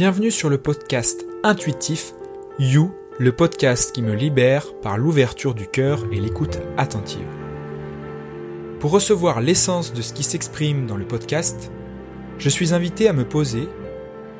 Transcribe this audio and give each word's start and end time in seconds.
Bienvenue 0.00 0.30
sur 0.30 0.48
le 0.48 0.56
podcast 0.56 1.26
intuitif 1.42 2.14
You, 2.58 2.90
le 3.18 3.32
podcast 3.32 3.92
qui 3.92 4.00
me 4.00 4.14
libère 4.14 4.72
par 4.80 4.96
l'ouverture 4.96 5.52
du 5.54 5.66
cœur 5.66 6.06
et 6.10 6.18
l'écoute 6.18 6.58
attentive. 6.78 7.26
Pour 8.78 8.92
recevoir 8.92 9.42
l'essence 9.42 9.92
de 9.92 10.00
ce 10.00 10.14
qui 10.14 10.22
s'exprime 10.22 10.86
dans 10.86 10.96
le 10.96 11.04
podcast, 11.04 11.70
je 12.38 12.48
suis 12.48 12.72
invité 12.72 13.08
à 13.08 13.12
me 13.12 13.26
poser, 13.26 13.68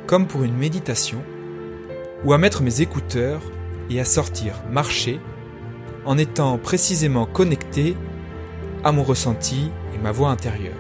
comme 0.07 0.27
pour 0.27 0.45
une 0.45 0.57
méditation, 0.57 1.23
ou 2.24 2.32
à 2.32 2.38
mettre 2.38 2.62
mes 2.62 2.80
écouteurs 2.80 3.42
et 3.90 4.00
à 4.00 4.06
sortir 4.06 4.54
marcher 4.70 5.20
en 6.06 6.16
étant 6.16 6.56
précisément 6.56 7.27
connecté 7.27 7.98
à 8.82 8.92
mon 8.92 9.02
ressenti 9.02 9.70
et 9.95 9.98
ma 9.98 10.11
voix 10.11 10.30
intérieure. 10.30 10.72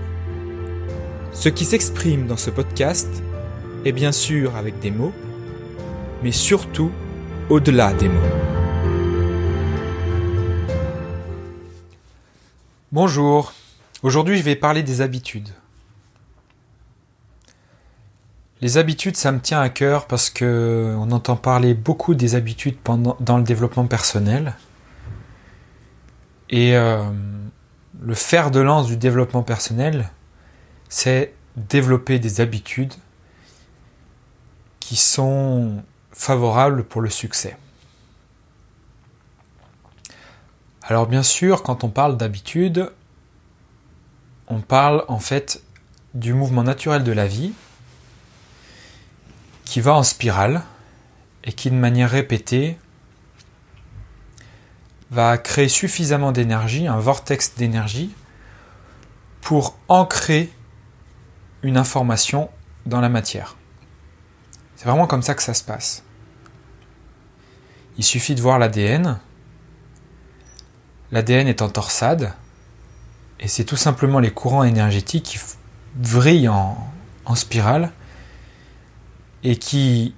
Ce 1.32 1.50
qui 1.50 1.66
s'exprime 1.66 2.26
dans 2.26 2.38
ce 2.38 2.48
podcast 2.48 3.22
est 3.84 3.92
bien 3.92 4.12
sûr 4.12 4.56
avec 4.56 4.78
des 4.80 4.90
mots, 4.90 5.12
mais 6.22 6.32
surtout 6.32 6.90
au-delà 7.48 7.92
des 7.92 8.08
mots. 8.08 8.20
Bonjour, 12.92 13.52
aujourd'hui 14.02 14.36
je 14.36 14.42
vais 14.42 14.56
parler 14.56 14.82
des 14.82 15.00
habitudes. 15.00 15.48
Les 18.60 18.76
habitudes, 18.76 19.16
ça 19.16 19.32
me 19.32 19.40
tient 19.40 19.60
à 19.60 19.70
cœur 19.70 20.06
parce 20.06 20.28
que 20.28 20.94
on 20.98 21.10
entend 21.12 21.36
parler 21.36 21.72
beaucoup 21.72 22.14
des 22.14 22.34
habitudes 22.34 22.76
pendant, 22.76 23.16
dans 23.18 23.38
le 23.38 23.42
développement 23.42 23.86
personnel. 23.86 24.54
Et 26.50 26.76
euh, 26.76 27.02
le 28.02 28.14
fer 28.14 28.50
de 28.50 28.60
lance 28.60 28.86
du 28.86 28.98
développement 28.98 29.42
personnel, 29.42 30.10
c'est 30.90 31.32
développer 31.56 32.18
des 32.18 32.42
habitudes 32.42 32.92
qui 34.80 34.96
sont 34.96 35.82
favorables 36.12 36.84
pour 36.84 37.00
le 37.00 37.10
succès. 37.10 37.56
Alors 40.82 41.06
bien 41.06 41.22
sûr, 41.22 41.62
quand 41.62 41.84
on 41.84 41.88
parle 41.88 42.16
d'habitude, 42.16 42.90
on 44.48 44.60
parle 44.60 45.04
en 45.06 45.20
fait 45.20 45.62
du 46.14 46.34
mouvement 46.34 46.64
naturel 46.64 47.04
de 47.04 47.12
la 47.12 47.28
vie 47.28 47.52
qui 49.64 49.80
va 49.80 49.94
en 49.94 50.02
spirale 50.02 50.62
et 51.44 51.52
qui 51.52 51.70
de 51.70 51.76
manière 51.76 52.10
répétée 52.10 52.76
va 55.12 55.38
créer 55.38 55.68
suffisamment 55.68 56.32
d'énergie, 56.32 56.86
un 56.86 56.98
vortex 56.98 57.54
d'énergie, 57.54 58.12
pour 59.40 59.78
ancrer 59.88 60.52
une 61.62 61.76
information 61.76 62.50
dans 62.86 63.00
la 63.00 63.08
matière. 63.08 63.56
C'est 64.80 64.88
vraiment 64.88 65.06
comme 65.06 65.20
ça 65.20 65.34
que 65.34 65.42
ça 65.42 65.52
se 65.52 65.62
passe. 65.62 66.04
Il 67.98 68.02
suffit 68.02 68.34
de 68.34 68.40
voir 68.40 68.58
l'ADN. 68.58 69.20
L'ADN 71.12 71.48
est 71.48 71.60
en 71.60 71.68
torsade, 71.68 72.32
et 73.40 73.46
c'est 73.46 73.64
tout 73.64 73.76
simplement 73.76 74.20
les 74.20 74.30
courants 74.30 74.64
énergétiques 74.64 75.24
qui 75.24 75.38
vrillent 75.96 76.48
en, 76.48 76.78
spirale 77.34 77.92
et 79.44 79.56
qui, 79.56 80.14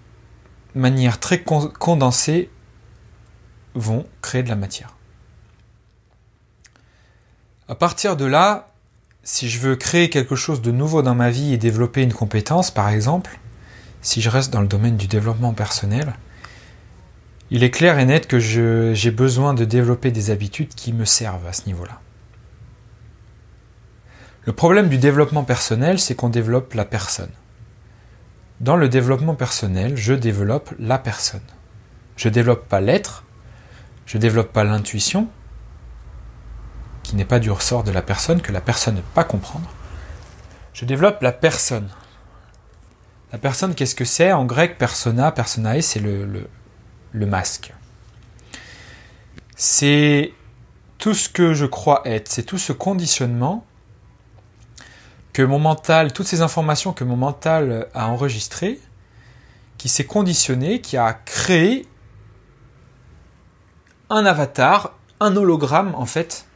de 0.77 0.81
manière 0.81 1.19
très 1.19 1.43
condensée, 1.43 2.49
vont 3.75 4.07
créer 4.21 4.45
de 4.45 4.49
la 4.49 4.55
matière. 4.55 4.95
À 7.67 7.75
partir 7.75 8.17
de 8.17 8.27
là, 8.27 8.69
si 9.25 9.49
je 9.49 9.59
veux 9.59 9.75
créer 9.75 10.09
quelque 10.09 10.37
chose 10.37 10.63
de 10.63 10.71
nouveau 10.71 11.03
dans 11.03 11.17
ma 11.17 11.31
vie 11.31 11.53
et 11.53 11.59
développer 11.59 12.05
une 12.05 12.15
compétence, 12.15 12.71
par 12.71 12.89
exemple, 12.91 13.41
si 14.03 14.21
je 14.21 14.29
reste 14.29 14.53
dans 14.53 14.61
le 14.61 14.67
domaine 14.67 14.97
du 14.97 15.07
développement 15.07 15.55
personnel, 15.55 16.15
il 17.51 17.65
est 17.65 17.71
clair 17.71 17.99
et 17.99 18.05
net 18.05 18.27
que 18.27 18.39
j'ai 18.39 19.11
besoin 19.11 19.55
de 19.55 19.65
développer 19.65 20.11
des 20.11 20.31
habitudes 20.31 20.75
qui 20.75 20.93
me 20.93 21.05
servent 21.05 21.47
à 21.47 21.53
ce 21.53 21.67
niveau-là. 21.67 22.01
Le 24.45 24.53
problème 24.53 24.89
du 24.89 24.99
développement 24.99 25.45
personnel, 25.45 26.01
c'est 26.01 26.17
qu'on 26.17 26.29
développe 26.29 26.75
la 26.75 26.85
personne. 26.85 27.31
Dans 28.61 28.77
le 28.77 28.89
développement 28.89 29.35
personnel, 29.35 29.97
je 29.97 30.15
développe 30.15 30.75
la 30.79 30.99
personne. 30.99 31.43
Je 32.17 32.29
ne 32.29 32.35
développe 32.35 32.69
pas 32.69 32.81
l'être, 32.81 33.25
je 34.07 34.17
ne 34.17 34.23
développe 34.23 34.53
pas 34.53 34.65
l'intuition, 34.65 35.29
qui 37.03 37.17
n'est 37.17 37.25
pas 37.25 37.39
du 37.39 37.51
ressort 37.51 37.85
de 37.85 37.93
la 37.93 38.03
personne, 38.03 38.41
que 38.41 38.53
la 38.53 38.61
personne 38.61 38.97
ne 38.97 39.01
peut 39.01 39.07
pas 39.15 39.25
comprendre. 39.25 39.71
Je 40.73 40.85
développe 40.85 41.23
la 41.23 41.33
personne. 41.33 41.89
La 43.33 43.39
personne, 43.39 43.75
qu'est-ce 43.75 43.95
que 43.95 44.05
c'est 44.05 44.31
En 44.33 44.45
grec, 44.45 44.77
persona, 44.77 45.33
personae, 45.33 45.81
c'est 45.81 46.01
le, 46.01 46.49
masque. 47.15 47.73
C'est 49.57 50.35
tout 50.99 51.15
ce 51.15 51.31
que 51.31 51.55
je 51.55 51.65
crois 51.65 52.03
être, 52.05 52.29
c'est 52.29 52.43
tout 52.43 52.59
ce 52.59 52.73
conditionnement 52.73 53.65
que 55.33 55.41
mon 55.41 55.59
mental, 55.59 56.13
toutes 56.13 56.27
ces 56.27 56.43
informations 56.43 56.93
que 56.93 57.05
mon 57.05 57.17
mental 57.17 57.89
a 57.95 58.09
enregistrées, 58.09 58.79
qui 59.79 59.89
s'est 59.89 60.05
conditionné, 60.05 60.83
qui 60.83 60.99
a 60.99 61.15
créé 61.15 61.89
un 64.11 64.27
avatar, 64.27 64.95
un 65.21 65.37
hologramme 65.37 65.95
en 65.95 66.05
fait, 66.05 66.47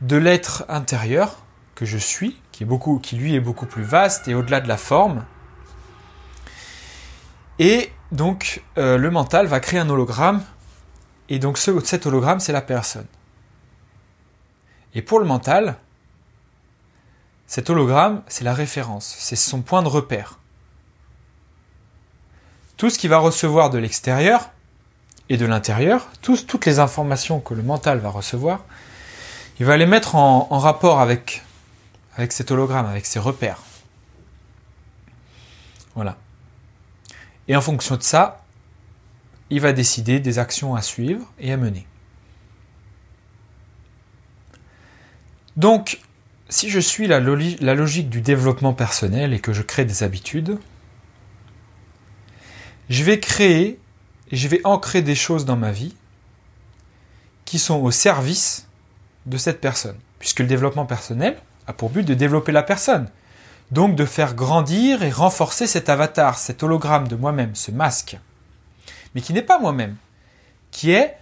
de 0.00 0.16
l'être 0.16 0.64
intérieur 0.70 1.44
que 1.74 1.84
je 1.84 1.98
suis, 1.98 2.40
qui 2.50 2.64
lui 2.64 3.34
est 3.34 3.40
beaucoup 3.40 3.66
plus 3.66 3.82
vaste 3.82 4.26
et 4.26 4.34
au-delà 4.34 4.62
de 4.62 4.68
la 4.68 4.78
forme. 4.78 5.26
Et 7.64 7.92
donc 8.10 8.60
euh, 8.76 8.98
le 8.98 9.08
mental 9.12 9.46
va 9.46 9.60
créer 9.60 9.78
un 9.78 9.88
hologramme, 9.88 10.42
et 11.28 11.38
donc 11.38 11.58
ce, 11.58 11.78
cet 11.84 12.06
hologramme 12.06 12.40
c'est 12.40 12.50
la 12.50 12.60
personne. 12.60 13.06
Et 14.96 15.00
pour 15.00 15.20
le 15.20 15.24
mental, 15.24 15.76
cet 17.46 17.70
hologramme, 17.70 18.24
c'est 18.26 18.42
la 18.42 18.52
référence, 18.52 19.14
c'est 19.16 19.36
son 19.36 19.62
point 19.62 19.84
de 19.84 19.86
repère. 19.86 20.40
Tout 22.78 22.90
ce 22.90 22.98
qu'il 22.98 23.10
va 23.10 23.18
recevoir 23.18 23.70
de 23.70 23.78
l'extérieur 23.78 24.50
et 25.28 25.36
de 25.36 25.46
l'intérieur, 25.46 26.08
toutes 26.20 26.66
les 26.66 26.80
informations 26.80 27.38
que 27.38 27.54
le 27.54 27.62
mental 27.62 28.00
va 28.00 28.08
recevoir, 28.08 28.64
il 29.60 29.66
va 29.66 29.76
les 29.76 29.86
mettre 29.86 30.16
en, 30.16 30.58
rapport 30.58 31.00
avec, 31.00 31.44
avec 32.16 32.32
cet 32.32 32.50
hologramme, 32.50 32.86
avec 32.86 33.06
ses 33.06 33.20
repères. 33.20 33.60
Voilà. 35.94 36.16
Et 37.48 37.56
en 37.56 37.60
fonction 37.60 37.96
de 37.96 38.02
ça, 38.02 38.44
il 39.50 39.60
va 39.60 39.72
décider 39.72 40.20
des 40.20 40.38
actions 40.38 40.74
à 40.74 40.82
suivre 40.82 41.30
et 41.38 41.52
à 41.52 41.56
mener. 41.56 41.86
Donc, 45.56 46.00
si 46.48 46.70
je 46.70 46.80
suis 46.80 47.06
la, 47.06 47.20
logique 47.20 48.08
du 48.08 48.20
développement 48.20 48.72
personnel 48.72 49.32
et 49.32 49.40
que 49.40 49.52
je 49.52 49.62
crée 49.62 49.84
des 49.84 50.02
habitudes, 50.02 50.58
je 52.88 53.04
vais 53.04 53.20
créer 53.20 53.78
et 54.30 54.36
je 54.36 54.48
vais 54.48 54.60
ancrer 54.64 55.02
des 55.02 55.14
choses 55.14 55.44
dans 55.44 55.56
ma 55.56 55.72
vie 55.72 55.94
qui 57.44 57.58
sont 57.58 57.80
au 57.80 57.90
service 57.90 58.66
de 59.26 59.36
cette 59.36 59.60
personne. 59.60 59.96
Puisque 60.18 60.40
le 60.40 60.46
développement 60.46 60.86
personnel 60.86 61.36
a 61.66 61.72
pour 61.72 61.90
but 61.90 62.04
de 62.04 62.14
développer 62.14 62.52
la 62.52 62.62
personne. 62.62 63.08
Donc 63.72 63.96
de 63.96 64.04
faire 64.04 64.34
grandir 64.34 65.02
et 65.02 65.10
renforcer 65.10 65.66
cet 65.66 65.88
avatar, 65.88 66.38
cet 66.38 66.62
hologramme 66.62 67.08
de 67.08 67.16
moi-même, 67.16 67.54
ce 67.54 67.70
masque. 67.70 68.18
Mais 69.14 69.20
qui 69.20 69.32
n'est 69.32 69.42
pas 69.42 69.58
moi-même. 69.58 69.96
Qui 70.70 70.92
est 70.92 71.18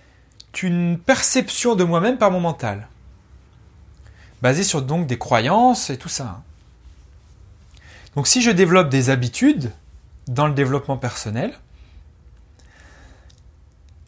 une 0.62 0.98
perception 0.98 1.76
de 1.76 1.84
moi-même 1.84 2.18
par 2.18 2.30
mon 2.30 2.40
mental 2.40 2.88
basé 4.42 4.64
sur 4.64 4.82
donc 4.82 5.06
des 5.06 5.18
croyances 5.18 5.90
et 5.90 5.98
tout 5.98 6.08
ça. 6.08 6.42
Donc 8.16 8.26
si 8.26 8.42
je 8.42 8.50
développe 8.50 8.88
des 8.88 9.10
habitudes 9.10 9.70
dans 10.26 10.46
le 10.46 10.54
développement 10.54 10.96
personnel, 10.96 11.52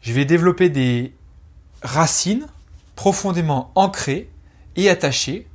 je 0.01 0.11
vais 0.11 0.25
développer 0.25 0.69
des 0.69 1.13
racines 1.81 2.47
profondément 2.95 3.71
ancrées 3.75 4.29
et 4.75 4.89
attachées 4.89 5.47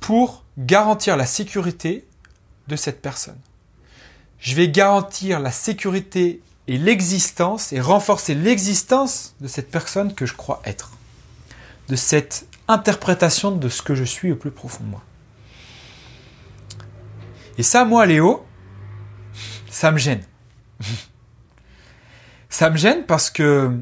pour 0.00 0.44
garantir 0.58 1.16
la 1.16 1.26
sécurité 1.26 2.06
de 2.68 2.76
cette 2.76 3.02
personne. 3.02 3.38
Je 4.38 4.54
vais 4.54 4.68
garantir 4.68 5.40
la 5.40 5.50
sécurité 5.50 6.40
et 6.66 6.78
l'existence 6.78 7.72
et 7.72 7.80
renforcer 7.80 8.34
l'existence 8.34 9.34
de 9.40 9.48
cette 9.48 9.70
personne 9.70 10.14
que 10.14 10.26
je 10.26 10.34
crois 10.34 10.60
être 10.64 10.92
de 11.88 11.96
cette 11.96 12.46
interprétation 12.68 13.50
de 13.50 13.68
ce 13.68 13.82
que 13.82 13.94
je 13.94 14.04
suis 14.04 14.30
au 14.30 14.36
plus 14.36 14.50
profond 14.50 14.84
de 14.84 14.90
moi. 14.90 15.02
Et 17.56 17.62
ça, 17.62 17.84
moi, 17.84 18.06
Léo, 18.06 18.46
ça 19.70 19.90
me 19.90 19.98
gêne. 19.98 20.22
ça 22.50 22.70
me 22.70 22.76
gêne 22.76 23.04
parce 23.06 23.30
que 23.30 23.76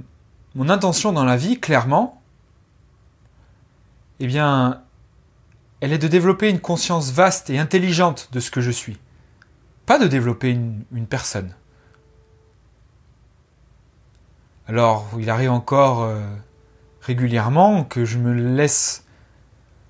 mon 0.55 0.71
intention 0.71 1.13
dans 1.13 1.25
la 1.25 1.37
vie, 1.37 1.61
clairement, 1.61 2.23
eh 4.21 4.27
bien, 4.27 4.83
elle 5.81 5.93
est 5.93 5.99
de 5.99 6.09
développer 6.09 6.49
une 6.49 6.61
conscience 6.61 7.11
vaste 7.11 7.51
et 7.51 7.59
intelligente 7.59 8.29
de 8.33 8.41
ce 8.41 8.51
que 8.51 8.61
je 8.61 8.71
suis. 8.71 8.99
pas 9.85 9.99
de 9.99 10.07
développer 10.07 10.51
une, 10.51 11.07
personne. 11.09 11.55
Alors, 14.67 15.09
il 15.21 15.31
arrive 15.31 15.53
encore 15.53 16.03
euh, 16.03 16.21
régulièrement 17.03 17.85
que 17.85 18.05
je 18.05 18.19
me 18.19 18.35
laisse 18.35 19.05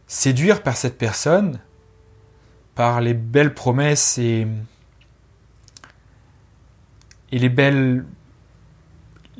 séduire 0.06 0.62
par 0.62 0.77
cette 0.77 0.99
personne, 0.99 1.61
par 2.75 3.00
les 3.00 3.15
belles 3.15 3.55
promesses 3.55 4.19
et, 4.19 4.47
et 7.32 7.39
les 7.39 7.49
belles, 7.49 8.05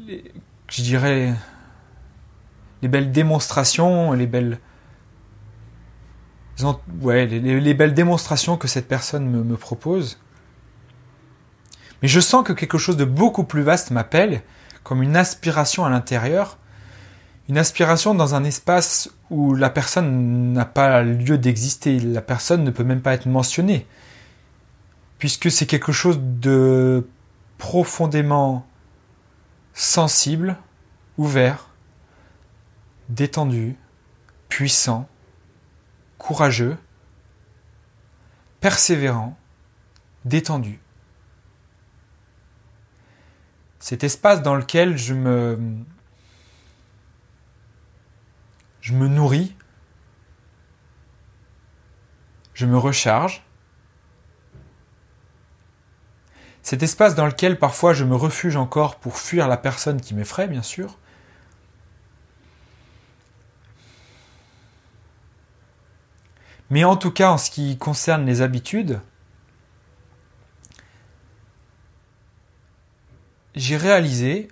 je 0.07 0.83
dirais, 0.83 1.35
les 2.81 2.89
belles 2.89 3.13
démonstrations, 3.13 4.13
les 4.13 4.27
belles, 4.27 4.59
les, 6.59 7.75
belles 7.75 7.95
démonstrations 7.95 8.57
que 8.57 8.69
cette 8.69 8.89
personne 8.89 9.29
me 9.29 9.57
propose. 9.57 10.19
Mais 12.03 12.09
je 12.09 12.21
sens 12.21 12.45
que 12.45 12.53
quelque 12.53 12.79
chose 12.79 12.97
de 12.97 13.05
beaucoup 13.05 13.45
plus 13.45 13.63
vaste 13.63 13.91
m'appelle, 13.91 14.43
comme 14.83 15.03
une 15.03 15.17
aspiration 15.17 15.85
à 15.85 15.91
l'intérieur, 15.91 16.59
une 17.49 17.59
aspiration 17.59 18.15
dans 18.15 18.35
un 18.35 18.45
espace 18.45 19.11
où 19.31 19.55
la 19.55 19.71
personne 19.71 20.53
n'a 20.53 20.65
pas 20.65 21.03
lieu 21.03 21.39
d'exister, 21.39 21.99
la 22.01 22.21
personne 22.21 22.65
ne 22.65 22.71
peut 22.71 22.85
même 22.85 23.01
pas 23.01 23.15
être 23.15 23.27
mentionnée, 23.27 23.87
puisque 25.19 25.51
c'est 25.51 25.67
quelque 25.67 25.93
chose 25.93 26.19
de 26.21 27.07
profondément 27.59 28.67
sensible, 29.75 30.57
ouvert, 31.19 31.69
détendu, 33.09 33.77
puissant, 34.49 35.09
courageux, 36.19 36.77
persévérant, 38.61 39.37
détendu. 40.25 40.81
cet 43.87 44.03
espace 44.03 44.43
dans 44.43 44.57
lequel 44.57 44.99
je 44.99 45.15
me, 45.15 45.57
nourris, 48.91 49.55
je 52.53 52.67
me 52.67 52.77
recharge, 52.77 53.45
cet 56.63 56.83
espace 56.83 57.15
dans 57.15 57.27
lequel 57.27 57.61
parfois 57.61 57.95
je 57.95 58.03
me 58.03 58.17
refuge 58.17 58.57
encore 58.57 58.97
pour 58.97 59.19
fuir 59.19 59.47
la 59.47 59.57
personne 59.57 60.01
qui 60.01 60.15
m'effraie, 60.15 60.49
bien 60.49 60.65
sûr, 60.65 60.99
Mais 66.71 66.85
en 66.85 66.97
tout 66.97 67.11
cas, 67.11 67.31
en 67.31 67.39
ce 67.39 67.51
qui 67.51 67.79
concerne 67.79 68.27
les 68.27 68.43
habitudes, 68.43 69.01
j'ai 73.55 73.77
réalisé 73.77 74.49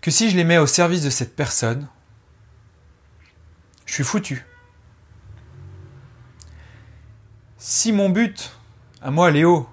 que 0.00 0.10
si 0.10 0.30
je 0.30 0.36
les 0.36 0.44
mets 0.44 0.58
au 0.58 0.66
service 0.66 1.02
de 1.02 1.10
cette 1.10 1.36
personne, 1.36 1.88
je 3.86 3.94
suis 3.94 4.04
foutu. 4.04 4.44
Si 7.58 7.92
mon 7.92 8.10
but, 8.10 8.52
à 9.00 9.10
moi 9.10 9.30
Léo, 9.30 9.68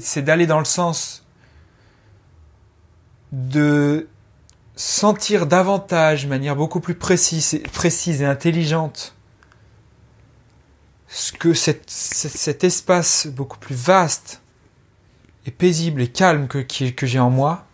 c'est 0.00 0.22
d'aller 0.22 0.46
dans 0.46 0.58
le 0.58 0.64
sens 0.64 1.24
de 3.30 4.08
sentir 4.82 5.46
davantage, 5.46 6.24
de 6.24 6.28
manière 6.28 6.56
beaucoup 6.56 6.80
plus 6.80 6.96
précise, 6.96 7.62
précise 7.72 8.20
et 8.20 8.26
intelligente, 8.26 9.14
ce 11.06 11.30
que 11.30 11.54
cet 11.54 12.64
espace 12.64 13.28
beaucoup 13.28 13.58
plus 13.58 13.76
vaste 13.76 14.42
et 15.46 15.52
paisible 15.52 16.02
et 16.02 16.08
calme 16.08 16.48
que, 16.48 16.58
que 16.58 17.06
j'ai 17.06 17.20
en 17.20 17.30
moi, 17.30 17.64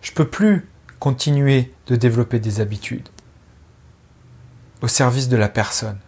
je 0.00 0.12
peux 0.12 0.28
plus 0.28 0.68
continuer 1.00 1.72
de 1.88 1.96
développer 1.96 2.38
des 2.38 2.60
habitudes 2.60 3.08
au 4.80 4.86
service 4.86 5.28
de 5.28 5.36
la 5.36 5.48
personne. 5.48 5.98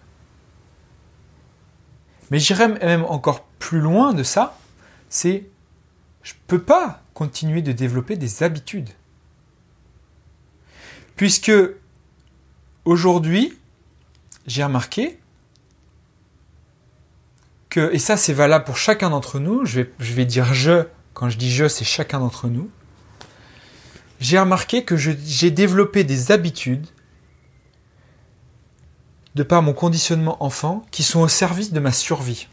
Mais 2.31 2.39
j'irai 2.39 2.69
même 2.69 3.05
encore 3.05 3.43
plus 3.59 3.81
loin 3.81 4.15
de 4.15 4.23
ça, 4.23 4.57
c'est 5.09 5.49
je 6.23 6.35
ne 6.35 6.39
peux 6.47 6.63
pas 6.63 7.03
continuer 7.15 7.63
de 7.63 7.73
développer 7.73 8.17
des 8.17 8.45
habitudes. 8.45 8.91
Puisque 11.17 11.53
aujourd'hui, 12.85 13.57
j'ai 14.47 14.65
remarqué 14.65 15.19
et 17.77 17.99
ça 17.99 18.17
c'est 18.17 18.33
valable 18.33 18.65
pour 18.65 18.77
chacun 18.77 19.11
d'entre 19.11 19.39
nous, 19.39 19.65
je 19.65 19.81
vais, 19.81 19.91
je 19.99 20.13
vais 20.13 20.25
dire 20.25 20.55
je, 20.55 20.85
quand 21.13 21.29
je 21.29 21.37
dis 21.37 21.53
je, 21.53 21.69
c'est 21.69 21.85
chacun 21.85 22.21
d'entre 22.21 22.49
nous, 22.49 22.71
j'ai 24.21 24.39
remarqué 24.39 24.85
que 24.85 24.97
j'ai 24.97 25.51
développé 25.51 26.05
des 26.05 26.33
habitudes 26.33 26.87
de 29.35 29.43
par 29.43 29.63
mon 29.63 29.73
conditionnement 29.73 30.43
enfant 30.43 30.87
qui 30.91 31.03
sont 31.03 31.21
au 31.21 31.29
service 31.29 31.73
de 31.73 31.81
ma 31.81 31.93
survie. 31.93 32.49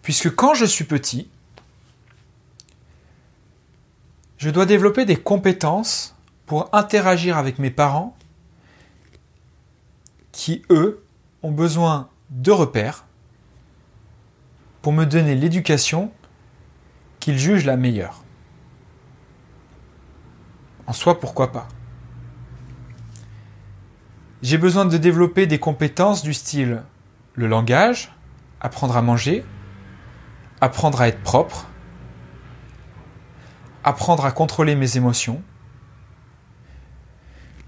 Puisque 0.00 0.34
quand 0.34 0.54
je 0.54 0.64
suis 0.64 0.84
petit, 0.84 1.28
je 4.38 4.50
dois 4.50 4.66
développer 4.66 5.04
des 5.04 5.16
compétences 5.16 6.16
pour 6.46 6.68
interagir 6.74 7.36
avec 7.38 7.58
mes 7.58 7.70
parents 7.70 8.16
qui, 10.32 10.62
eux, 10.70 11.04
ont 11.42 11.52
besoin 11.52 12.08
de 12.30 12.50
repères 12.50 13.04
pour 14.80 14.92
me 14.92 15.04
donner 15.04 15.34
l'éducation 15.34 16.12
qu'ils 17.20 17.38
jugent 17.38 17.66
la 17.66 17.76
meilleure. 17.76 18.24
En 20.86 20.92
soi, 20.92 21.20
pourquoi 21.20 21.52
pas? 21.52 21.68
J'ai 24.42 24.58
besoin 24.58 24.84
de 24.84 24.96
développer 24.96 25.46
des 25.46 25.60
compétences 25.60 26.22
du 26.22 26.34
style 26.34 26.82
le 27.34 27.46
langage, 27.46 28.12
apprendre 28.60 28.96
à 28.96 29.02
manger, 29.02 29.44
apprendre 30.60 31.00
à 31.00 31.08
être 31.08 31.22
propre, 31.22 31.68
apprendre 33.84 34.24
à 34.24 34.32
contrôler 34.32 34.74
mes 34.74 34.96
émotions, 34.96 35.42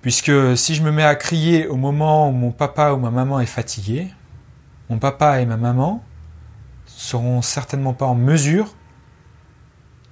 Puisque 0.05 0.59
si 0.59 0.75
je 0.75 0.83
me 0.83 0.93
mets 0.93 1.03
à 1.03 1.15
crier 1.15 1.67
au 1.67 1.77
moment 1.77 2.29
où 2.29 2.33
mon 2.33 2.51
papa 2.51 2.93
ou 2.93 2.99
ma 2.99 3.11
maman 3.11 3.41
est 3.41 3.47
fatigué, 3.47 4.09
mon 4.91 4.99
papa 4.99 5.41
et 5.41 5.47
ma 5.47 5.57
maman 5.57 6.05
seront 6.85 7.41
certainement 7.41 7.95
pas 7.95 8.05
en 8.05 8.15
mesure 8.15 8.75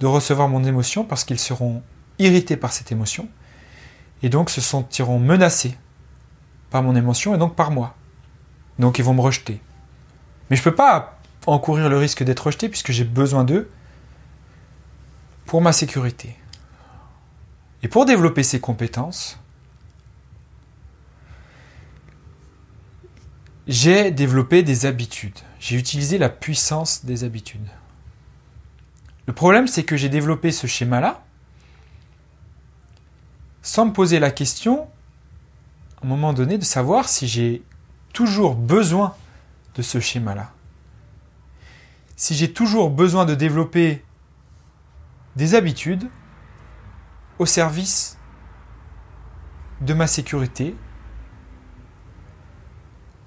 de 0.00 0.06
recevoir 0.06 0.48
mon 0.48 0.64
émotion 0.64 1.04
parce 1.04 1.24
qu'ils 1.24 1.38
seront 1.38 1.82
irrités 2.18 2.56
par 2.56 2.72
cette 2.72 2.90
émotion 2.90 3.28
et 4.22 4.30
donc 4.30 4.48
se 4.48 4.62
sentiront 4.62 5.18
menacés 5.18 5.76
par 6.70 6.82
mon 6.82 6.96
émotion 6.96 7.34
et 7.34 7.38
donc 7.38 7.54
par 7.54 7.70
moi. 7.70 7.94
Donc 8.78 8.98
ils 8.98 9.04
vont 9.04 9.12
me 9.12 9.20
rejeter. 9.20 9.60
Mais 10.48 10.56
je 10.56 10.62
ne 10.62 10.64
peux 10.64 10.74
pas 10.74 11.18
encourir 11.44 11.90
le 11.90 11.98
risque 11.98 12.22
d'être 12.22 12.46
rejeté 12.46 12.70
puisque 12.70 12.92
j'ai 12.92 13.04
besoin 13.04 13.44
d'eux 13.44 13.70
pour 15.44 15.60
ma 15.60 15.72
sécurité. 15.72 16.34
Et 17.82 17.88
pour 17.88 18.06
développer 18.06 18.42
ces 18.42 18.58
compétences, 18.58 19.38
j'ai 23.66 24.10
développé 24.10 24.62
des 24.62 24.86
habitudes. 24.86 25.38
J'ai 25.60 25.76
utilisé 25.76 26.18
la 26.18 26.28
puissance 26.28 27.04
des 27.04 27.24
habitudes. 27.24 27.68
Le 29.26 29.32
problème, 29.32 29.68
c'est 29.68 29.84
que 29.84 29.96
j'ai 29.96 30.08
développé 30.08 30.50
ce 30.50 30.66
schéma-là 30.66 31.22
sans 33.62 33.86
me 33.86 33.92
poser 33.92 34.18
la 34.18 34.32
question, 34.32 34.88
à 36.02 36.06
un 36.06 36.08
moment 36.08 36.32
donné, 36.32 36.58
de 36.58 36.64
savoir 36.64 37.08
si 37.08 37.28
j'ai 37.28 37.62
toujours 38.12 38.56
besoin 38.56 39.14
de 39.76 39.82
ce 39.82 40.00
schéma-là. 40.00 40.52
Si 42.16 42.34
j'ai 42.34 42.52
toujours 42.52 42.90
besoin 42.90 43.24
de 43.24 43.34
développer 43.34 44.04
des 45.36 45.54
habitudes 45.54 46.10
au 47.38 47.46
service 47.46 48.18
de 49.80 49.94
ma 49.94 50.06
sécurité, 50.06 50.74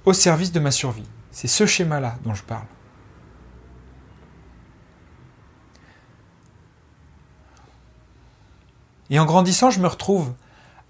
au 0.06 0.14
service 0.14 0.52
de 0.52 0.60
ma 0.60 0.72
survie. 0.72 1.08
C'est 1.32 1.48
ce 1.48 1.66
schéma-là 1.66 2.18
dont 2.24 2.34
je 2.34 2.44
parle. 2.44 2.66
Et 9.10 9.20
en 9.20 9.26
grandissant, 9.26 9.70
je 9.70 9.80
me 9.80 9.88
retrouve 9.88 10.34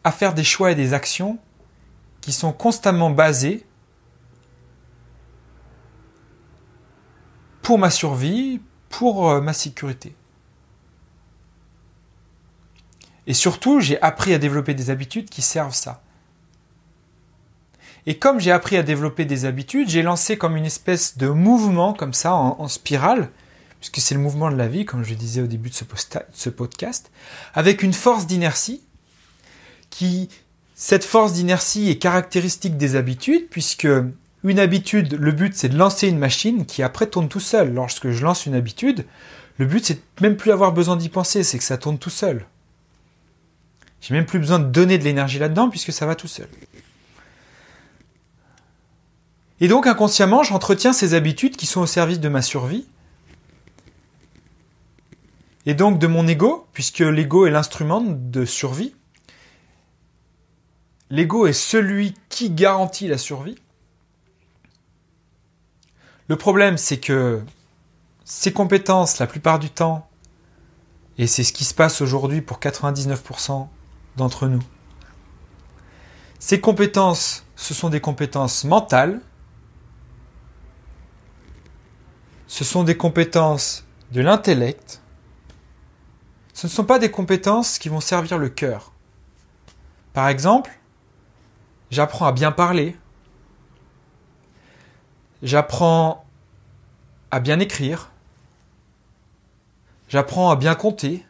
à 0.03 0.11
faire 0.11 0.33
des 0.33 0.43
choix 0.43 0.71
et 0.71 0.75
des 0.75 0.93
actions 0.93 1.39
qui 2.21 2.31
sont 2.31 2.53
constamment 2.53 3.09
basés 3.09 3.65
pour 7.61 7.79
ma 7.79 7.89
survie, 7.89 8.61
pour 8.89 9.29
euh, 9.29 9.41
ma 9.41 9.53
sécurité. 9.53 10.15
Et 13.27 13.33
surtout, 13.33 13.79
j'ai 13.79 13.99
appris 14.01 14.33
à 14.33 14.37
développer 14.37 14.75
des 14.75 14.91
habitudes 14.91 15.29
qui 15.29 15.41
servent 15.41 15.73
ça. 15.73 16.03
Et 18.07 18.17
comme 18.17 18.39
j'ai 18.39 18.51
appris 18.51 18.77
à 18.77 18.83
développer 18.83 19.25
des 19.25 19.45
habitudes, 19.45 19.89
j'ai 19.89 20.03
lancé 20.03 20.37
comme 20.37 20.55
une 20.57 20.65
espèce 20.65 21.17
de 21.17 21.27
mouvement 21.27 21.93
comme 21.93 22.13
ça 22.13 22.35
en, 22.35 22.67
spirale, 22.67 23.29
puisque 23.79 23.97
c'est 23.97 24.15
le 24.15 24.21
mouvement 24.21 24.51
de 24.51 24.55
la 24.55 24.67
vie, 24.67 24.85
comme 24.85 25.03
je 25.03 25.13
disais 25.15 25.41
au 25.41 25.47
début 25.47 25.69
de 25.69 25.75
ce, 25.75 26.49
podcast, 26.49 27.11
avec 27.55 27.81
une 27.81 27.93
force 27.93 28.27
d'inertie 28.27 28.83
qui, 29.89 30.29
cette 30.75 31.03
force 31.03 31.33
d'inertie 31.33 31.89
est 31.89 31.97
caractéristique 31.97 32.77
des 32.77 32.95
habitudes, 32.95 33.47
puisque 33.49 33.87
une 34.43 34.59
habitude, 34.59 35.17
le 35.19 35.31
but 35.31 35.55
c'est 35.55 35.69
de 35.69 35.77
lancer 35.77 36.07
une 36.07 36.19
machine 36.19 36.67
qui 36.67 36.83
après 36.83 37.07
tourne 37.07 37.27
tout 37.27 37.39
seul. 37.39 37.73
Lorsque 37.73 38.11
je 38.11 38.23
lance 38.23 38.45
une 38.45 38.53
habitude, 38.53 39.05
le 39.57 39.65
but 39.65 39.83
c'est 39.83 39.99
même 40.21 40.37
plus 40.37 40.51
avoir 40.51 40.73
besoin 40.73 40.95
d'y 40.95 41.09
penser, 41.09 41.43
c'est 41.43 41.57
que 41.57 41.63
ça 41.63 41.77
tourne 41.77 41.97
tout 41.97 42.11
seul. 42.11 42.45
J'ai 44.01 44.13
même 44.13 44.27
plus 44.27 44.37
besoin 44.37 44.59
de 44.59 44.65
donner 44.65 44.99
de 44.99 45.03
l'énergie 45.03 45.39
là-dedans 45.39 45.69
puisque 45.71 45.91
ça 45.91 46.05
va 46.05 46.13
tout 46.13 46.27
seul. 46.27 46.47
Et 49.61 49.67
donc 49.67 49.87
inconsciemment, 49.87 50.43
j'entretiens 50.43 50.93
ces 50.93 51.13
habitudes 51.13 51.55
qui 51.55 51.65
sont 51.65 51.81
au 51.81 51.85
service 51.85 52.19
de 52.19 52.29
ma 52.29 52.41
survie. 52.41 52.87
Et 55.65 55.73
donc 55.73 55.97
de 55.97 56.07
mon 56.07 56.27
ego, 56.27 56.67
puisque 56.73 56.99
l'ego 56.99 57.47
est 57.47 57.51
l'instrument 57.51 58.01
de 58.01 58.45
survie. 58.45 58.93
L'ego 61.09 61.47
est 61.47 61.53
celui 61.53 62.13
qui 62.29 62.49
garantit 62.49 63.07
la 63.07 63.17
survie. 63.17 63.57
Le 66.27 66.35
problème, 66.35 66.77
c'est 66.77 66.99
que 66.99 67.41
ces 68.23 68.51
compétences, 68.51 69.19
la 69.19 69.27
plupart 69.27 69.59
du 69.59 69.69
temps, 69.69 70.09
et 71.17 71.27
c'est 71.27 71.43
ce 71.43 71.53
qui 71.53 71.63
se 71.63 71.73
passe 71.73 72.01
aujourd'hui 72.01 72.41
pour 72.41 72.59
99% 72.59 73.67
d'entre 74.17 74.47
nous, 74.47 74.63
ces 76.39 76.59
compétences, 76.59 77.45
ce 77.55 77.73
sont 77.73 77.89
des 77.89 78.01
compétences 78.01 78.65
mentales, 78.65 79.21
ce 82.47 82.63
sont 82.63 82.83
des 82.83 82.97
compétences 82.97 83.85
de 84.11 84.21
l'intellect, 84.21 85.01
ce 86.53 86.67
ne 86.67 86.71
sont 86.71 86.85
pas 86.85 86.99
des 86.99 87.11
compétences 87.11 87.79
qui 87.79 87.89
vont 87.89 87.99
servir 87.99 88.37
le 88.37 88.49
cœur. 88.49 88.93
Par 90.13 90.29
exemple, 90.29 90.79
j'apprends 91.91 92.27
à 92.27 92.31
bien 92.31 92.51
parler, 92.51 92.95
j'apprends 95.43 96.25
à 97.31 97.39
bien 97.39 97.59
écrire, 97.59 98.11
j'apprends 100.07 100.51
à 100.51 100.55
bien 100.55 100.75
compter, 100.75 101.25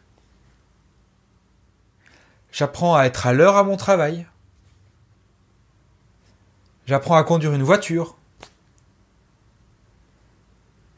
j'apprends 2.52 2.94
à 2.94 3.04
être 3.04 3.26
à 3.26 3.32
l'heure 3.32 3.56
à 3.56 3.64
mon 3.64 3.76
travail, 3.76 4.26
j'apprends 6.86 7.16
à 7.16 7.24
conduire 7.24 7.52
une 7.52 7.64
voiture, 7.64 8.16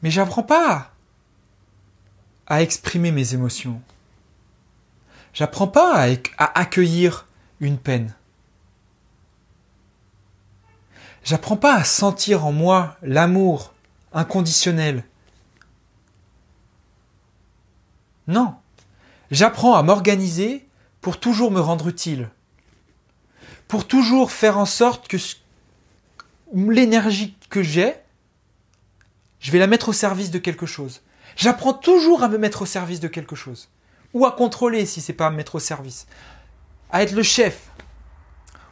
mais 0.01 0.11
j'apprends 0.11 0.43
pas 0.43 0.91
à 2.47 2.61
exprimer 2.61 3.11
mes 3.11 3.33
émotions. 3.33 3.81
J'apprends 5.33 5.67
pas 5.67 6.07
à, 6.37 6.59
accueillir 6.59 7.27
une 7.59 7.77
peine. 7.77 8.15
J'apprends 11.23 11.57
pas 11.57 11.75
à 11.75 11.83
sentir 11.83 12.45
en 12.45 12.51
moi 12.51 12.97
l'amour 13.01 13.73
inconditionnel. 14.13 15.03
Non. 18.27 18.55
J'apprends 19.29 19.75
à 19.75 19.83
m'organiser 19.83 20.67
pour 21.01 21.19
toujours 21.19 21.51
me 21.51 21.59
rendre 21.59 21.87
utile. 21.87 22.29
Pour 23.67 23.87
toujours 23.87 24.31
faire 24.31 24.57
en 24.57 24.65
sorte 24.65 25.07
que 25.07 25.17
l'énergie 26.53 27.35
que 27.49 27.61
j'ai, 27.61 27.95
je 29.39 29.51
vais 29.51 29.59
la 29.59 29.67
mettre 29.67 29.89
au 29.89 29.93
service 29.93 30.31
de 30.31 30.39
quelque 30.39 30.65
chose. 30.65 31.01
J'apprends 31.35 31.73
toujours 31.73 32.23
à 32.23 32.27
me 32.27 32.37
mettre 32.37 32.63
au 32.63 32.65
service 32.65 32.99
de 32.99 33.07
quelque 33.07 33.35
chose. 33.35 33.69
Ou 34.13 34.25
à 34.25 34.31
contrôler 34.31 34.85
si 34.85 35.01
c'est 35.01 35.13
pas 35.13 35.27
à 35.27 35.29
me 35.29 35.37
mettre 35.37 35.55
au 35.55 35.59
service. 35.59 36.07
À 36.91 37.03
être 37.03 37.13
le 37.13 37.23
chef. 37.23 37.69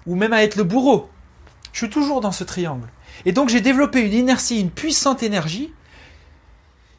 Ou 0.06 0.16
même 0.16 0.34
à 0.34 0.44
être 0.44 0.56
le 0.56 0.64
bourreau. 0.64 1.10
Je 1.72 1.80
suis 1.80 1.90
toujours 1.90 2.22
dans 2.22 2.32
ce 2.32 2.44
triangle. 2.44 2.88
Et 3.26 3.32
donc 3.32 3.50
j'ai 3.50 3.62
développé 3.62 4.02
une 4.02 4.14
inertie, 4.14 4.60
une 4.60 4.72
puissante 4.72 5.24
énergie 5.24 5.74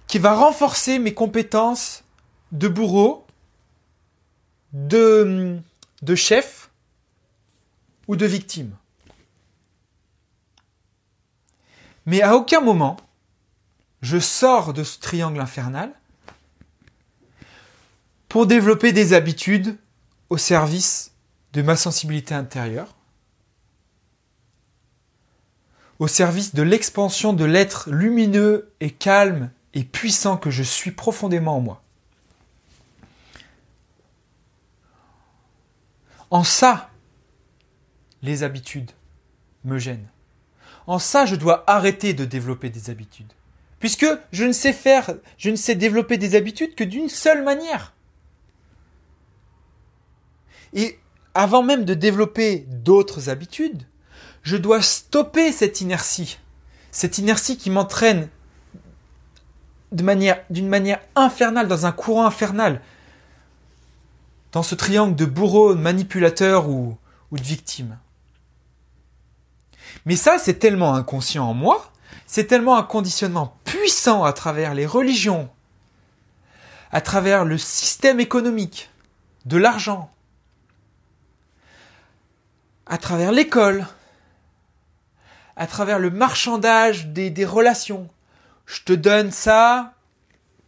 qui 0.06 0.18
va 0.18 0.34
renforcer 0.34 0.98
mes 0.98 1.14
compétences 1.14 2.04
de 2.52 2.68
bourreau, 2.68 3.26
de, 4.72 5.58
de 6.02 6.14
chef 6.14 6.70
ou 8.06 8.16
de 8.16 8.24
victime. 8.24 8.74
Mais 12.06 12.22
à 12.22 12.36
aucun 12.36 12.60
moment, 12.60 12.96
je 14.02 14.18
sors 14.18 14.72
de 14.72 14.84
ce 14.84 14.98
triangle 14.98 15.40
infernal 15.40 15.92
pour 18.28 18.46
développer 18.46 18.92
des 18.92 19.12
habitudes 19.12 19.76
au 20.30 20.36
service 20.36 21.12
de 21.52 21.62
ma 21.62 21.76
sensibilité 21.76 22.34
intérieure, 22.34 22.94
au 25.98 26.06
service 26.06 26.54
de 26.54 26.62
l'expansion 26.62 27.32
de 27.32 27.44
l'être 27.44 27.90
lumineux 27.90 28.72
et 28.80 28.90
calme 28.90 29.50
et 29.74 29.84
puissant 29.84 30.36
que 30.36 30.50
je 30.50 30.62
suis 30.62 30.92
profondément 30.92 31.56
en 31.56 31.60
moi. 31.60 31.82
En 36.30 36.44
ça, 36.44 36.90
les 38.22 38.42
habitudes 38.42 38.90
me 39.64 39.78
gênent. 39.78 40.08
En 40.86 40.98
ça, 40.98 41.26
je 41.26 41.36
dois 41.36 41.64
arrêter 41.66 42.12
de 42.14 42.24
développer 42.24 42.70
des 42.70 42.90
habitudes. 42.90 43.32
Puisque 43.78 44.06
je 44.32 44.44
ne 44.44 44.52
sais 44.52 44.72
faire, 44.72 45.14
je 45.36 45.50
ne 45.50 45.56
sais 45.56 45.74
développer 45.74 46.18
des 46.18 46.34
habitudes 46.34 46.74
que 46.74 46.84
d'une 46.84 47.08
seule 47.08 47.44
manière. 47.44 47.94
Et 50.72 50.98
avant 51.34 51.62
même 51.62 51.84
de 51.84 51.94
développer 51.94 52.66
d'autres 52.68 53.28
habitudes, 53.28 53.84
je 54.42 54.56
dois 54.56 54.82
stopper 54.82 55.52
cette 55.52 55.80
inertie. 55.80 56.38
Cette 56.90 57.18
inertie 57.18 57.56
qui 57.56 57.70
m'entraîne 57.70 58.28
d'une 59.92 60.68
manière, 60.68 61.00
infernale, 61.14 61.68
dans 61.68 61.86
un 61.86 61.92
courant 61.92 62.26
infernal. 62.26 62.82
Dans 64.52 64.62
ce 64.62 64.74
triangle 64.74 65.14
de 65.14 65.24
bourreau, 65.24 65.74
de 65.74 65.80
manipulateur 65.80 66.68
ou, 66.68 66.96
ou 67.30 67.36
de 67.36 67.42
victime. 67.42 67.98
Mais 70.04 70.16
ça, 70.16 70.38
c'est 70.38 70.58
tellement 70.58 70.94
inconscient 70.94 71.48
en 71.48 71.54
moi 71.54 71.92
c'est 72.28 72.44
tellement 72.44 72.76
un 72.76 72.82
conditionnement 72.82 73.56
puissant 73.64 74.22
à 74.22 74.34
travers 74.34 74.74
les 74.74 74.84
religions, 74.84 75.48
à 76.92 77.00
travers 77.00 77.46
le 77.46 77.56
système 77.56 78.20
économique, 78.20 78.90
de 79.46 79.56
l'argent, 79.56 80.12
à 82.86 82.98
travers 82.98 83.32
l'école, 83.32 83.86
à 85.56 85.66
travers 85.66 85.98
le 85.98 86.10
marchandage 86.10 87.06
des, 87.06 87.44
relations. 87.46 88.10
Je 88.66 88.82
te 88.82 88.92
donne 88.92 89.32
ça, 89.32 89.94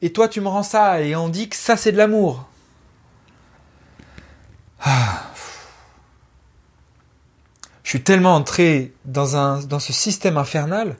et 0.00 0.14
toi 0.14 0.28
tu 0.28 0.40
me 0.40 0.48
rends 0.48 0.62
ça, 0.62 1.02
et 1.02 1.14
on 1.14 1.28
dit 1.28 1.50
que 1.50 1.56
ça 1.56 1.76
c'est 1.76 1.92
de 1.92 1.98
l'amour. 1.98 2.48
Ah. 4.80 5.26
Je 7.82 7.90
suis 7.90 8.02
tellement 8.02 8.34
entré 8.34 8.94
dans 9.04 9.78
ce 9.78 9.92
système 9.92 10.38
infernal 10.38 10.96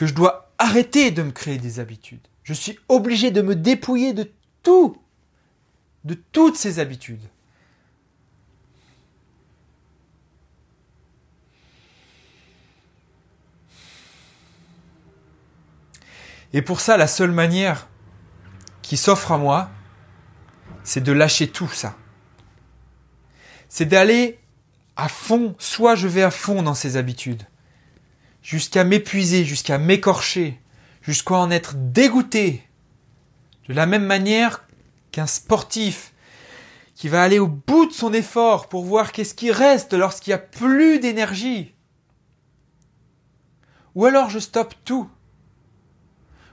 que 0.00 0.06
je 0.06 0.14
dois 0.14 0.50
arrêter 0.56 1.10
de 1.10 1.22
me 1.22 1.30
créer 1.30 1.58
des 1.58 1.78
habitudes. 1.78 2.26
Je 2.42 2.54
suis 2.54 2.78
obligé 2.88 3.30
de 3.30 3.42
me 3.42 3.54
dépouiller 3.54 4.14
de 4.14 4.32
tout, 4.62 4.96
de 6.04 6.14
toutes 6.14 6.56
ces 6.56 6.78
habitudes. 6.78 7.20
Et 16.54 16.62
pour 16.62 16.80
ça, 16.80 16.96
la 16.96 17.06
seule 17.06 17.32
manière 17.32 17.86
qui 18.80 18.96
s'offre 18.96 19.32
à 19.32 19.36
moi, 19.36 19.68
c'est 20.82 21.02
de 21.02 21.12
lâcher 21.12 21.50
tout 21.50 21.68
ça. 21.68 21.94
C'est 23.68 23.84
d'aller 23.84 24.40
à 24.96 25.08
fond, 25.10 25.54
soit 25.58 25.94
je 25.94 26.08
vais 26.08 26.22
à 26.22 26.30
fond 26.30 26.62
dans 26.62 26.72
ces 26.72 26.96
habitudes, 26.96 27.42
jusqu'à 28.42 28.84
m'épuiser, 28.84 29.44
jusqu'à 29.44 29.78
m'écorcher, 29.78 30.60
jusqu'à 31.02 31.34
en 31.34 31.50
être 31.50 31.74
dégoûté. 31.76 32.62
De 33.68 33.74
la 33.74 33.86
même 33.86 34.04
manière 34.04 34.66
qu'un 35.12 35.26
sportif 35.26 36.12
qui 36.94 37.08
va 37.08 37.22
aller 37.22 37.38
au 37.38 37.46
bout 37.46 37.86
de 37.86 37.92
son 37.92 38.12
effort 38.12 38.68
pour 38.68 38.84
voir 38.84 39.12
qu'est-ce 39.12 39.34
qui 39.34 39.50
reste 39.50 39.94
lorsqu'il 39.94 40.32
n'y 40.32 40.34
a 40.34 40.38
plus 40.38 40.98
d'énergie. 40.98 41.74
Ou 43.94 44.04
alors 44.04 44.30
je 44.30 44.38
stoppe 44.38 44.74
tout. 44.84 45.08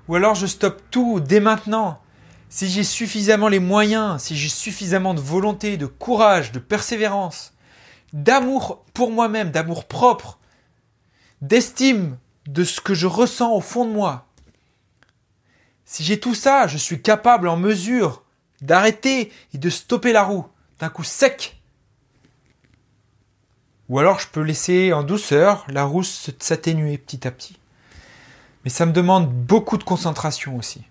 Ou 0.07 0.15
alors 0.15 0.35
je 0.35 0.45
stoppe 0.45 0.81
tout 0.89 1.19
dès 1.19 1.39
maintenant. 1.39 1.99
Si 2.49 2.69
j'ai 2.69 2.85
suffisamment 2.85 3.49
les 3.49 3.59
moyens, 3.59 4.21
si 4.21 4.37
j'ai 4.37 4.47
suffisamment 4.47 5.13
de 5.13 5.19
volonté, 5.19 5.75
de 5.75 5.85
courage, 5.85 6.53
de 6.53 6.59
persévérance, 6.59 7.53
d'amour 8.13 8.85
pour 8.93 9.11
moi-même, 9.11 9.51
d'amour 9.51 9.85
propre, 9.85 10.39
d'estime 11.41 12.17
de 12.47 12.63
ce 12.63 12.81
que 12.81 12.93
je 12.93 13.07
ressens 13.07 13.51
au 13.53 13.61
fond 13.61 13.85
de 13.85 13.91
moi, 13.91 14.27
si 15.87 16.03
j'ai 16.03 16.19
tout 16.19 16.35
ça, 16.35 16.67
je 16.67 16.77
suis 16.77 17.01
capable, 17.01 17.47
en 17.47 17.55
mesure, 17.55 18.21
d'arrêter 18.61 19.31
et 19.53 19.57
de 19.57 19.69
stopper 19.69 20.11
la 20.11 20.23
roue 20.23 20.45
d'un 20.79 20.89
coup 20.89 21.05
sec. 21.05 21.61
Ou 23.87 23.97
alors 23.97 24.19
je 24.19 24.27
peux 24.27 24.41
laisser 24.41 24.91
en 24.91 25.01
douceur 25.03 25.65
la 25.69 25.85
roue 25.85 26.03
s'atténuer 26.03 26.97
petit 26.97 27.25
à 27.25 27.31
petit. 27.31 27.57
Mais 28.65 28.69
ça 28.69 28.85
me 28.85 28.91
demande 28.91 29.31
beaucoup 29.31 29.77
de 29.77 29.85
concentration 29.85 30.57
aussi. 30.57 30.83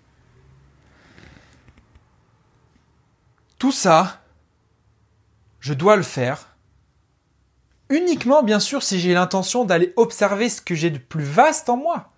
Tout 3.59 3.71
ça, 3.71 4.23
je 5.59 5.75
dois 5.75 5.95
le 5.95 6.03
faire. 6.03 6.56
Uniquement, 7.89 8.43
bien 8.43 8.59
sûr, 8.59 8.83
si 8.83 8.99
j'ai 8.99 9.13
l'intention 9.13 9.65
d'aller 9.65 9.93
observer 9.95 10.49
ce 10.49 10.61
que 10.61 10.75
j'ai 10.75 10.89
de 10.89 10.97
plus 10.97 11.23
vaste 11.23 11.69
en 11.69 11.77
moi 11.77 12.11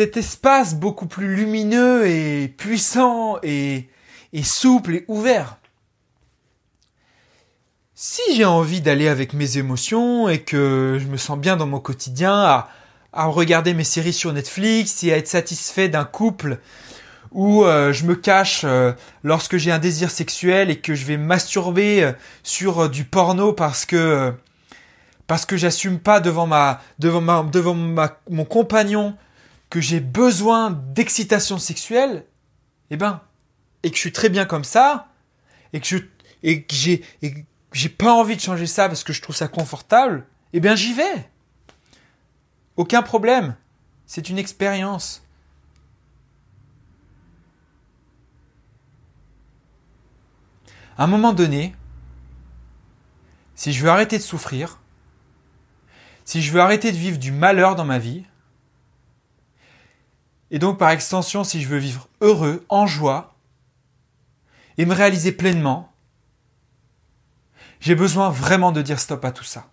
cet 0.00 0.16
espace 0.16 0.76
beaucoup 0.76 1.06
plus 1.06 1.34
lumineux 1.34 2.06
et 2.06 2.48
puissant 2.48 3.38
et, 3.42 3.90
souple 4.42 4.94
et 4.94 5.04
ouvert. 5.08 5.58
Si 7.94 8.22
j'ai 8.34 8.46
envie 8.46 8.80
d'aller 8.80 9.08
avec 9.08 9.34
mes 9.34 9.58
émotions 9.58 10.28
et 10.28 10.38
que 10.38 10.96
je 10.98 11.06
me 11.06 11.16
sens 11.16 11.38
bien 11.38 11.56
dans 11.56 11.66
mon 11.66 11.80
quotidien 11.80 12.32
à, 13.12 13.26
regarder 13.26 13.74
mes 13.74 13.84
séries 13.84 14.14
sur 14.14 14.32
Netflix 14.32 15.02
et 15.02 15.12
à 15.12 15.16
être 15.16 15.28
satisfait 15.28 15.88
d'un 15.88 16.04
couple 16.04 16.60
où 17.32 17.64
euh, 17.64 17.92
je 17.92 18.04
me 18.04 18.14
cache 18.14 18.62
euh, 18.64 18.92
lorsque 19.22 19.56
j'ai 19.56 19.70
un 19.70 19.78
désir 19.78 20.10
sexuel 20.10 20.70
et 20.70 20.80
que 20.80 20.94
je 20.94 21.04
vais 21.04 21.16
masturber 21.16 22.02
euh, 22.02 22.12
sur 22.42 22.88
du 22.88 23.04
porno 23.04 23.52
parce 23.52 23.86
que 23.86 24.34
parce 25.26 25.46
que 25.46 25.56
j'assume 25.56 26.00
pas 26.00 26.18
devant 26.18 26.46
ma 26.46 26.80
devant 26.98 27.20
ma 27.20 27.42
devant 27.44 27.74
mon 27.74 28.44
compagnon 28.44 29.16
que 29.70 29.80
j'ai 29.80 30.00
besoin 30.00 30.70
d'excitation 30.70 31.58
sexuelle, 31.58 32.24
eh 32.90 32.96
ben, 32.96 33.20
et 33.84 33.90
que 33.90 33.96
je 33.96 34.00
suis 34.00 34.12
très 34.12 34.28
bien 34.28 34.44
comme 34.44 34.64
ça, 34.64 35.06
et 35.72 35.80
que 35.80 35.86
je, 35.86 35.98
et 36.42 36.64
que 36.64 36.74
j'ai, 36.74 37.04
j'ai 37.72 37.88
pas 37.88 38.12
envie 38.12 38.36
de 38.36 38.40
changer 38.40 38.66
ça 38.66 38.88
parce 38.88 39.04
que 39.04 39.12
je 39.12 39.22
trouve 39.22 39.36
ça 39.36 39.46
confortable, 39.46 40.26
eh 40.52 40.60
bien, 40.60 40.74
j'y 40.74 40.92
vais. 40.92 41.30
Aucun 42.76 43.02
problème. 43.02 43.54
C'est 44.06 44.28
une 44.28 44.38
expérience. 44.38 45.22
À 51.00 51.04
un 51.04 51.06
moment 51.06 51.32
donné, 51.32 51.74
si 53.54 53.72
je 53.72 53.82
veux 53.82 53.88
arrêter 53.88 54.18
de 54.18 54.22
souffrir, 54.22 54.80
si 56.26 56.42
je 56.42 56.52
veux 56.52 56.60
arrêter 56.60 56.92
de 56.92 56.96
vivre 56.98 57.16
du 57.16 57.32
malheur 57.32 57.74
dans 57.74 57.86
ma 57.86 57.98
vie, 57.98 58.26
et 60.50 60.58
donc 60.58 60.78
par 60.78 60.90
extension, 60.90 61.42
si 61.42 61.62
je 61.62 61.68
veux 61.68 61.78
vivre 61.78 62.06
heureux, 62.20 62.66
en 62.68 62.86
joie, 62.86 63.34
et 64.76 64.84
me 64.84 64.92
réaliser 64.92 65.32
pleinement, 65.32 65.90
j'ai 67.80 67.94
besoin 67.94 68.28
vraiment 68.28 68.70
de 68.70 68.82
dire 68.82 69.00
stop 69.00 69.24
à 69.24 69.32
tout 69.32 69.42
ça. 69.42 69.70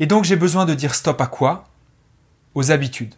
Et 0.00 0.06
donc 0.06 0.24
j'ai 0.24 0.34
besoin 0.34 0.66
de 0.66 0.74
dire 0.74 0.96
stop 0.96 1.20
à 1.20 1.28
quoi? 1.28 1.68
Aux 2.56 2.72
habitudes. 2.72 3.14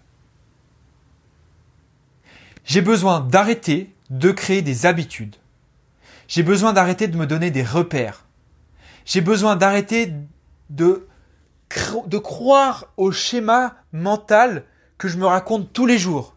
J'ai 2.66 2.82
besoin 2.82 3.20
d'arrêter 3.20 3.93
de 4.10 4.30
créer 4.30 4.62
des 4.62 4.86
habitudes. 4.86 5.36
J'ai 6.28 6.42
besoin 6.42 6.72
d'arrêter 6.72 7.08
de 7.08 7.16
me 7.16 7.26
donner 7.26 7.50
des 7.50 7.62
repères. 7.62 8.26
J'ai 9.04 9.20
besoin 9.20 9.56
d'arrêter 9.56 10.12
de 10.70 11.06
croire 12.22 12.86
au 12.96 13.12
schéma 13.12 13.76
mental 13.92 14.64
que 14.98 15.08
je 15.08 15.18
me 15.18 15.26
raconte 15.26 15.72
tous 15.72 15.86
les 15.86 15.98
jours. 15.98 16.34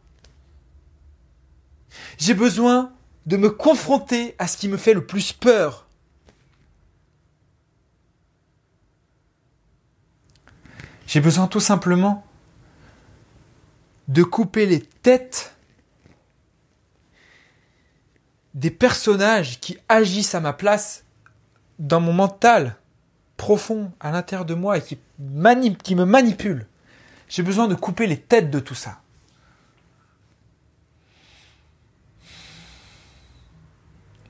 J'ai 2.17 2.33
besoin 2.33 2.91
de 3.25 3.37
me 3.37 3.49
confronter 3.49 4.35
à 4.39 4.47
ce 4.47 4.57
qui 4.57 4.67
me 4.67 4.77
fait 4.77 4.93
le 4.93 5.05
plus 5.05 5.33
peur. 5.33 5.87
J'ai 11.05 11.21
besoin 11.21 11.47
tout 11.47 11.59
simplement 11.59 12.25
de 14.07 14.23
couper 14.23 14.65
les 14.65 14.81
têtes 14.81 15.55
des 18.57 18.71
personnages 18.71 19.59
qui 19.59 19.77
agissent 19.87 20.33
à 20.33 20.39
ma 20.39 20.51
place 20.51 21.05
dans 21.77 22.01
mon 22.01 22.11
mental 22.11 22.75
profond 23.37 23.91
à 23.99 24.09
l'intérieur 24.09 24.45
de 24.45 24.55
moi 24.55 24.79
et 24.79 24.81
qui, 24.81 24.97
me 25.29 26.05
manipule. 26.05 26.65
J'ai 27.29 27.43
besoin 27.43 27.67
de 27.67 27.75
couper 27.75 28.07
les 28.07 28.19
têtes 28.19 28.49
de 28.49 28.59
tout 28.59 28.73
ça. 28.73 28.99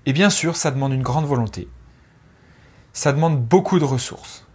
Et 0.05 0.11
bien 0.11 0.29
sûr, 0.29 0.57
ça 0.57 0.71
demande 0.71 0.91
une 0.91 1.03
grande 1.03 1.25
volonté. 1.25 1.69
Ça 2.91 3.13
demande 3.13 3.41
beaucoup 3.41 3.79
de 3.79 3.85
ressources. 3.85 4.45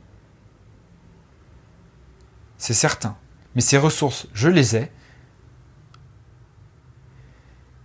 C'est 2.58 2.74
certain. 2.74 3.16
Mais 3.54 3.62
ces 3.62 3.78
ressources, 3.78 4.26
je 4.34 4.48
les 4.48 4.76
ai. 4.76 4.92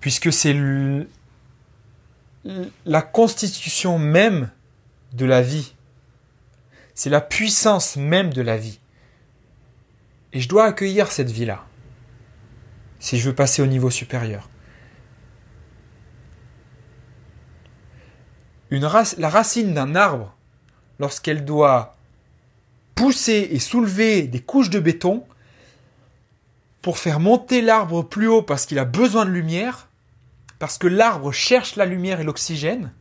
Puisque 0.02 0.34
c'est 0.34 0.54
la 2.86 3.02
constitution 3.02 4.00
même 4.00 4.50
de 5.14 5.26
la 5.26 5.42
vie 5.42 5.74
c'est 6.98 7.12
la 7.12 7.22
puissance 7.22 7.96
même 7.96 8.34
de 8.34 8.42
la 8.42 8.58
vie. 8.58 8.80
Et 10.34 10.42
je 10.42 10.50
dois 10.50 10.66
accueillir 10.66 11.12
cette 11.12 11.30
vie-là, 11.30 11.64
si 12.98 13.20
je 13.20 13.30
veux 13.30 13.36
passer 13.36 13.62
au 13.62 13.68
niveau 13.68 13.92
supérieur. 13.92 14.50
La 18.72 19.30
racine 19.30 19.76
d'un 19.76 19.94
arbre, 19.94 20.36
lorsqu'elle 20.98 21.46
doit 21.46 21.96
pousser 22.96 23.48
et 23.52 23.60
soulever 23.60 24.24
des 24.24 24.42
couches 24.42 24.72
de 24.72 24.80
béton, 24.80 25.24
pour 26.82 26.98
faire 26.98 27.20
monter 27.20 27.62
l'arbre 27.62 28.02
plus 28.02 28.28
haut 28.28 28.42
parce 28.42 28.66
qu'il 28.66 28.80
a 28.80 28.86
besoin 28.86 29.26
de 29.26 29.30
lumière, 29.30 29.87
parce 30.60 30.78
que 30.78 30.88
l'arbre 30.88 31.32
cherche 31.32 31.76
la 31.76 31.86
lumière 31.86 32.20
et 32.20 32.24
l'oxygène, 32.24 32.92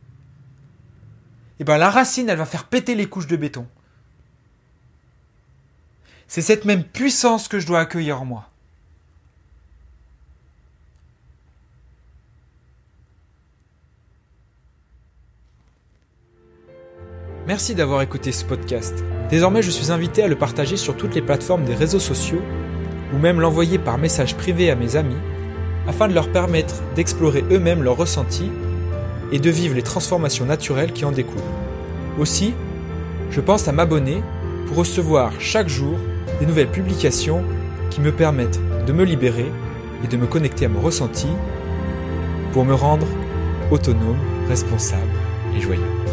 eh 1.59 1.63
ben 1.63 1.77
la 1.77 1.89
racine, 1.89 2.29
elle 2.29 2.37
va 2.37 2.45
faire 2.45 2.65
péter 2.65 2.95
les 2.95 3.07
couches 3.07 3.27
de 3.27 3.35
béton. 3.35 3.67
C'est 6.27 6.41
cette 6.41 6.65
même 6.65 6.83
puissance 6.83 7.47
que 7.47 7.59
je 7.59 7.65
dois 7.65 7.79
accueillir 7.79 8.21
en 8.21 8.25
moi. 8.25 8.49
Merci 17.47 17.75
d'avoir 17.75 18.01
écouté 18.01 18.33
ce 18.33 18.43
podcast. 18.43 19.05
Désormais, 19.29 19.61
je 19.61 19.71
suis 19.71 19.89
invité 19.89 20.21
à 20.21 20.27
le 20.27 20.37
partager 20.37 20.75
sur 20.75 20.97
toutes 20.97 21.15
les 21.15 21.21
plateformes 21.21 21.63
des 21.63 21.75
réseaux 21.75 21.97
sociaux 21.97 22.41
ou 23.13 23.17
même 23.17 23.39
l'envoyer 23.39 23.79
par 23.79 23.97
message 23.97 24.35
privé 24.35 24.69
à 24.69 24.75
mes 24.75 24.97
amis 24.97 25.15
afin 25.97 26.09
de 26.09 26.13
leur 26.13 26.31
permettre 26.31 26.75
d'explorer 26.95 27.43
eux-mêmes 27.49 27.81
leurs 27.81 27.97
ressentis 27.97 28.51
et 29.31 29.39
de 29.39 29.49
vivre 29.49 29.73
les 29.73 29.81
transformations 29.81 30.45
naturelles 30.45 30.93
qui 30.93 31.05
en 31.05 31.11
découlent. 31.11 31.41
Aussi, 32.19 32.53
je 33.31 33.41
pense 33.41 33.67
à 33.67 33.71
m'abonner 33.71 34.21
pour 34.67 34.77
recevoir 34.77 35.31
chaque 35.39 35.67
jour 35.67 35.97
des 36.39 36.45
nouvelles 36.45 36.69
publications 36.69 37.43
qui 37.89 37.99
me 37.99 38.11
permettent 38.11 38.59
de 38.85 38.93
me 38.93 39.05
libérer 39.05 39.51
et 40.03 40.07
de 40.07 40.17
me 40.17 40.27
connecter 40.27 40.65
à 40.65 40.69
mon 40.69 40.81
ressenti 40.81 41.29
pour 42.53 42.63
me 42.63 42.75
rendre 42.75 43.07
autonome, 43.71 44.19
responsable 44.47 45.01
et 45.57 45.61
joyeux. 45.61 46.06